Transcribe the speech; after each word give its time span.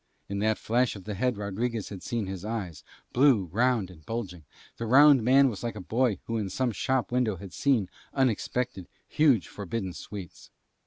In 0.27 0.39
that 0.39 0.57
flash 0.57 0.95
of 0.95 1.03
the 1.03 1.13
head 1.13 1.37
Rodriguez 1.37 1.89
had 1.89 2.01
seen 2.01 2.25
his 2.25 2.43
eyes, 2.43 2.83
blue, 3.13 3.51
round 3.51 3.91
and 3.91 4.03
bulging; 4.03 4.45
the 4.77 4.87
round 4.87 5.21
man 5.21 5.47
was 5.47 5.61
like 5.61 5.75
a 5.75 5.79
boy 5.79 6.17
who 6.25 6.37
in 6.37 6.49
some 6.49 6.71
shop 6.71 7.11
window 7.11 7.35
has 7.35 7.53
seen, 7.53 7.87
unexpected, 8.11 8.87
huge 9.07 9.47
forbidden 9.47 9.93
sweets. 9.93 10.49